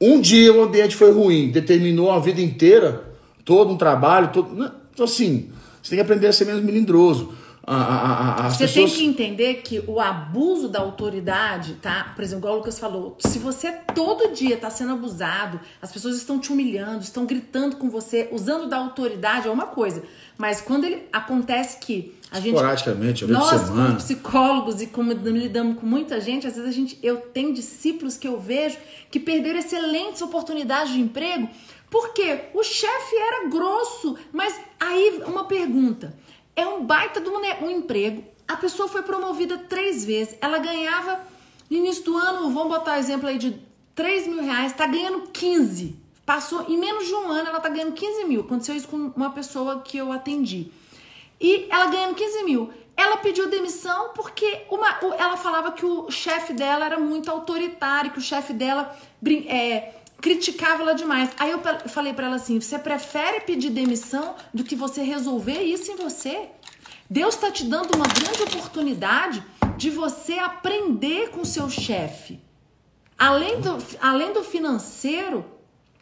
[0.05, 3.05] Um dia o ambiente foi ruim, determinou a vida inteira,
[3.45, 4.53] todo um trabalho, todo.
[4.53, 4.69] né?
[4.93, 5.49] Então, assim,
[5.81, 7.33] você tem que aprender a ser menos melindroso.
[7.65, 8.91] A, a, a, Você pessoas...
[8.91, 12.11] tem que entender que o abuso da autoridade, tá?
[12.13, 16.17] Por exemplo, igual o Lucas falou, se você todo dia tá sendo abusado, as pessoas
[16.17, 20.03] estão te humilhando, estão gritando com você, usando da autoridade é uma coisa.
[20.37, 23.85] Mas quando ele acontece que a gente Esporadicamente, nós semana.
[23.85, 28.17] como psicólogos e como lidamos com muita gente, às vezes a gente eu tenho discípulos
[28.17, 28.77] que eu vejo
[29.09, 31.47] que perderam excelentes oportunidades de emprego
[31.93, 36.11] porque o chefe era grosso, mas aí uma pergunta,
[36.55, 41.21] é um baita de um, emprego, a pessoa foi promovida três vezes, ela ganhava
[41.69, 43.57] no início do ano, vamos botar exemplo aí de
[43.95, 45.95] 3 mil reais, tá ganhando 15.
[46.25, 48.41] Passou em menos de um ano, ela tá ganhando 15 mil.
[48.41, 50.71] Aconteceu isso com uma pessoa que eu atendi.
[51.39, 52.71] E ela ganhando 15 mil.
[52.95, 58.11] Ela pediu demissão porque uma, o- ela falava que o chefe dela era muito autoritário,
[58.11, 58.95] que o chefe dela
[59.47, 61.31] é, criticava ela demais.
[61.37, 61.59] Aí eu
[61.89, 66.49] falei pra ela assim: você prefere pedir demissão do que você resolver isso em você?
[67.09, 69.43] Deus está te dando uma grande oportunidade
[69.77, 72.39] de você aprender com seu chefe.
[73.19, 75.45] Além do, além do financeiro,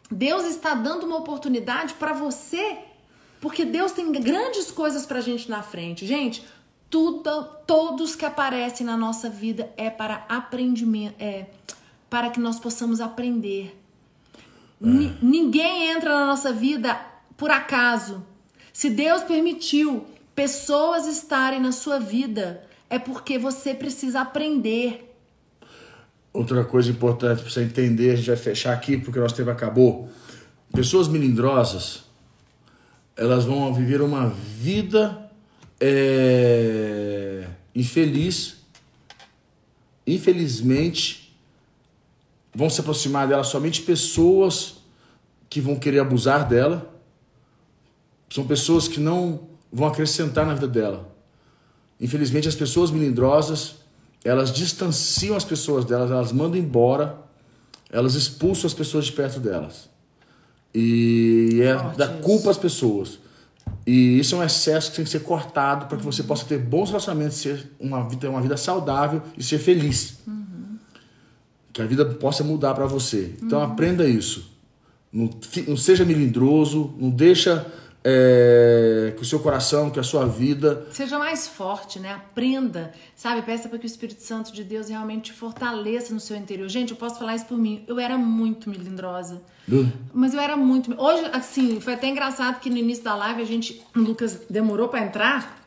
[0.08, 2.78] Deus está dando uma oportunidade para você,
[3.40, 6.06] porque Deus tem grandes coisas para gente na frente.
[6.06, 6.46] Gente,
[6.88, 11.46] tudo, todos que aparecem na nossa vida é para aprendimento, é
[12.08, 13.81] para que nós possamos aprender.
[14.82, 16.98] Ni- ninguém entra na nossa vida
[17.36, 18.24] por acaso.
[18.72, 25.08] Se Deus permitiu pessoas estarem na sua vida, é porque você precisa aprender.
[26.32, 29.50] Outra coisa importante para você entender, a gente vai fechar aqui porque o nosso tempo
[29.50, 30.08] acabou.
[30.72, 32.04] Pessoas melindrosas,
[33.14, 35.30] elas vão viver uma vida
[35.78, 38.56] é, infeliz.
[40.06, 41.21] Infelizmente,
[42.54, 44.76] vão se aproximar dela somente pessoas
[45.48, 46.90] que vão querer abusar dela.
[48.30, 51.10] São pessoas que não vão acrescentar na vida dela.
[52.00, 53.76] Infelizmente, as pessoas melindrosas,
[54.24, 57.18] elas distanciam as pessoas delas, elas mandam embora,
[57.90, 59.88] elas expulsam as pessoas de perto delas.
[60.74, 63.18] E é da culpa às pessoas.
[63.86, 66.58] E isso é um excesso que tem que ser cortado para que você possa ter
[66.58, 70.18] bons relacionamentos, ser uma vida, uma vida saudável e ser feliz.
[71.72, 73.34] Que a vida possa mudar para você.
[73.42, 74.50] Então aprenda isso.
[75.12, 75.30] Não,
[75.68, 77.66] não seja melindroso, não deixa
[78.04, 80.86] é, que o seu coração, que a sua vida.
[80.90, 82.12] Seja mais forte, né?
[82.12, 83.42] Aprenda, sabe?
[83.42, 86.68] Peça para que o Espírito Santo de Deus realmente te fortaleça no seu interior.
[86.68, 87.84] Gente, eu posso falar isso por mim.
[87.86, 89.40] Eu era muito melindrosa.
[90.12, 90.92] Mas eu era muito.
[91.00, 93.80] Hoje, assim, foi até engraçado que no início da live a gente.
[93.94, 95.62] O Lucas demorou para entrar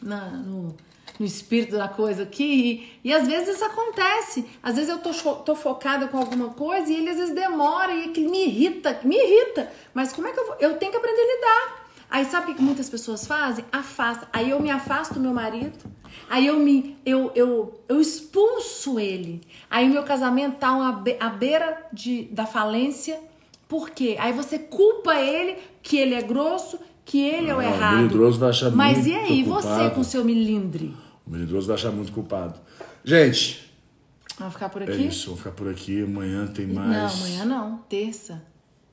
[0.00, 0.76] na, no,
[1.18, 2.98] no espírito da coisa aqui.
[3.04, 4.44] E, e, às vezes isso acontece.
[4.62, 8.08] Às vezes eu tô, tô focada com alguma coisa e ele às vezes demora e
[8.08, 9.70] que me irrita, me irrita.
[9.94, 10.56] Mas como é que eu vou?
[10.60, 11.86] Eu tenho que aprender a lidar.
[12.08, 13.64] Aí sabe o que muitas pessoas fazem?
[13.72, 14.28] Afasta.
[14.32, 15.76] Aí eu me afasto do meu marido.
[16.28, 19.40] Aí eu me eu, eu, eu expulso ele.
[19.68, 23.18] Aí o meu casamento tá uma, à beira de, da falência.
[23.68, 24.16] Por quê?
[24.20, 27.94] Aí você culpa ele que ele é grosso, que ele é o errado.
[27.94, 29.66] O melindroso vai achar Mas e aí, culpado.
[29.66, 30.94] você com seu milindre?
[31.26, 32.60] O melindroso vai achar muito culpado.
[33.04, 33.70] Gente.
[34.38, 34.92] Vamos ficar por aqui?
[34.92, 36.02] É isso, vamos ficar por aqui.
[36.02, 36.88] Amanhã tem mais.
[36.88, 37.78] Não, amanhã não.
[37.88, 38.42] Terça.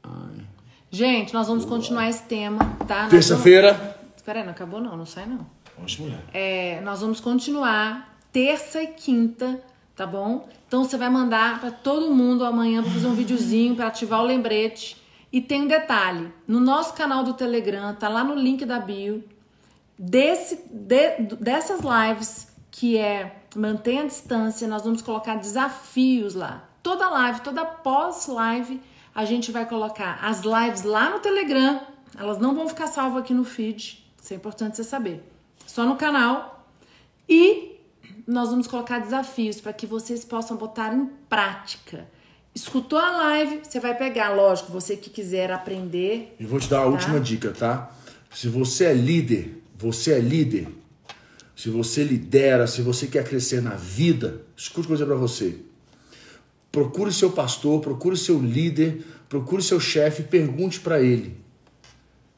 [0.04, 0.46] Ai.
[0.90, 3.08] Gente, nós vamos continuar esse tema, tá?
[3.08, 3.74] Terça-feira.
[3.74, 3.94] Vamos...
[4.16, 5.46] Espera aí, não acabou não, não sai não.
[5.84, 6.24] Oxe, mulher.
[6.34, 9.62] É, nós vamos continuar terça e quinta,
[9.96, 10.48] tá bom?
[10.68, 14.26] Então você vai mandar para todo mundo amanhã pra fazer um videozinho para ativar o
[14.26, 15.02] lembrete.
[15.32, 19.24] E tem um detalhe, no nosso canal do Telegram, tá lá no link da bio,
[19.98, 26.68] desse, de, dessas lives que é mantenha a distância, nós vamos colocar desafios lá.
[26.82, 28.82] Toda live, toda pós-live,
[29.14, 31.82] a gente vai colocar as lives lá no Telegram.
[32.18, 34.04] Elas não vão ficar salvas aqui no feed.
[34.22, 35.24] Isso é importante você saber.
[35.66, 36.68] Só no canal.
[37.30, 37.80] E
[38.28, 42.08] nós vamos colocar desafios para que vocês possam botar em prática.
[42.56, 46.36] Escutou a live, você vai pegar, lógico, você que quiser aprender.
[46.40, 46.88] E vou te dar a tá?
[46.88, 47.92] última dica, tá?
[48.32, 50.70] Se você é líder, você é líder.
[51.54, 55.58] Se você lidera, se você quer crescer na vida, escute coisa para você.
[56.72, 61.36] Procure seu pastor, procure seu líder, procure seu chefe, pergunte para ele.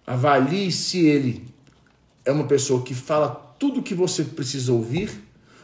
[0.07, 1.45] Avalie se ele
[2.25, 3.29] é uma pessoa que fala
[3.59, 5.11] tudo o que você precisa ouvir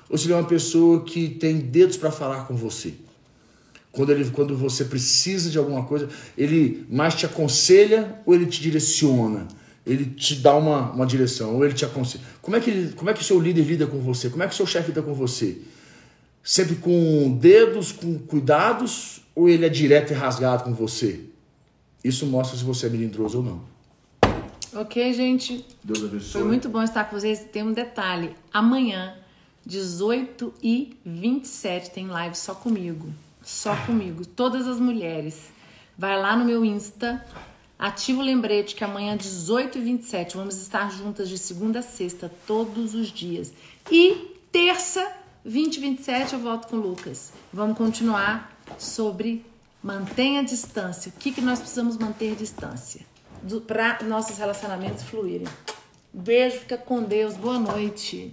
[0.08, 2.94] ou se ele é uma pessoa que tem dedos para falar com você.
[3.92, 6.08] Quando, ele, quando você precisa de alguma coisa,
[6.38, 9.48] ele mais te aconselha ou ele te direciona?
[9.86, 12.24] Ele te dá uma, uma direção, ou ele te aconselha.
[12.42, 14.30] Como é, que ele, como é que o seu líder lida com você?
[14.30, 15.60] Como é que o seu chefe lida com você?
[16.44, 21.22] Sempre com dedos, com cuidados, ou ele é direto e rasgado com você?
[22.04, 23.72] Isso mostra se você é melindroso ou não.
[24.74, 25.66] Ok, gente.
[25.84, 26.32] Deus abençoe.
[26.32, 27.46] Foi muito bom estar com vocês.
[27.52, 28.36] Tem um detalhe.
[28.54, 29.16] Amanhã,
[29.66, 33.10] 18 e 27, tem live só comigo.
[33.44, 34.26] Só comigo.
[34.26, 35.50] Todas as mulheres.
[35.98, 37.24] Vai lá no meu Insta,
[37.82, 42.32] Ativa o lembrete que amanhã, 18 e 27, vamos estar juntas de segunda a sexta,
[42.46, 43.52] todos os dias.
[43.90, 45.12] E terça,
[45.44, 47.34] 20 e 27, eu volto com o Lucas.
[47.52, 49.44] Vamos continuar sobre
[49.82, 51.12] mantenha a distância.
[51.16, 53.02] O que, que nós precisamos manter distância
[53.66, 55.48] para nossos relacionamentos fluírem.
[56.14, 57.36] Beijo, fica com Deus.
[57.36, 58.32] Boa noite.